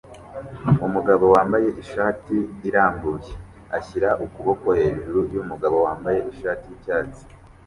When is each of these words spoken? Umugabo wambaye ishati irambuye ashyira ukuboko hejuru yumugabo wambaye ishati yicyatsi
Umugabo 0.85 1.25
wambaye 1.33 1.69
ishati 1.83 2.35
irambuye 2.67 3.31
ashyira 3.77 4.09
ukuboko 4.25 4.67
hejuru 4.79 5.19
yumugabo 5.33 5.75
wambaye 5.85 6.19
ishati 6.31 6.65
yicyatsi 6.71 7.21